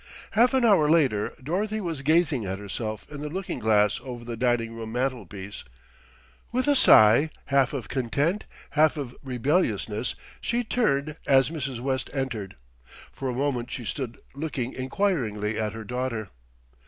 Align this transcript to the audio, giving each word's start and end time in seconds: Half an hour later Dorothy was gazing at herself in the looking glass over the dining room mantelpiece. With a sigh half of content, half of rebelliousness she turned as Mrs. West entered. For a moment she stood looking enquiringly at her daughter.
Half 0.31 0.55
an 0.55 0.65
hour 0.65 0.89
later 0.89 1.35
Dorothy 1.43 1.79
was 1.79 2.01
gazing 2.01 2.43
at 2.43 2.57
herself 2.57 3.05
in 3.11 3.21
the 3.21 3.29
looking 3.29 3.59
glass 3.59 3.99
over 4.03 4.25
the 4.25 4.35
dining 4.35 4.73
room 4.73 4.91
mantelpiece. 4.93 5.63
With 6.51 6.67
a 6.67 6.75
sigh 6.75 7.29
half 7.45 7.71
of 7.71 7.87
content, 7.87 8.45
half 8.71 8.97
of 8.97 9.15
rebelliousness 9.23 10.15
she 10.41 10.63
turned 10.63 11.17
as 11.27 11.51
Mrs. 11.51 11.79
West 11.81 12.09
entered. 12.13 12.55
For 13.11 13.29
a 13.29 13.33
moment 13.35 13.69
she 13.69 13.85
stood 13.85 14.17
looking 14.33 14.73
enquiringly 14.73 15.59
at 15.59 15.73
her 15.73 15.83
daughter. 15.83 16.29